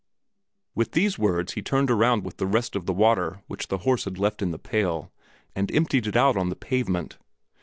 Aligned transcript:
With 0.73 0.93
these 0.93 1.19
words 1.19 1.53
he 1.53 1.61
turned 1.61 1.91
around 1.91 2.23
with 2.23 2.37
the 2.37 2.47
rest 2.47 2.75
of 2.75 2.87
the 2.87 2.91
water 2.91 3.43
which 3.45 3.67
the 3.67 3.77
horse 3.85 4.05
had 4.05 4.17
left 4.17 4.41
in 4.41 4.49
the 4.49 4.57
pail, 4.57 5.11
and 5.55 5.71
emptied 5.71 6.07
it 6.07 6.15
out 6.15 6.35
on 6.35 6.49
the 6.49 6.55
pavement. 6.55 7.19